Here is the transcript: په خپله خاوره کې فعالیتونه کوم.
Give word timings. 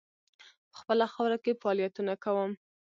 په 0.71 0.75
خپله 0.81 1.05
خاوره 1.13 1.37
کې 1.43 1.59
فعالیتونه 1.61 2.13
کوم. 2.23 2.51